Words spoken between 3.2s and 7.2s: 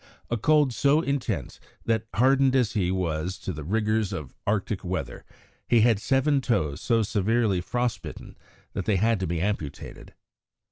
to the rigours of Arctic weather, he had seven toes so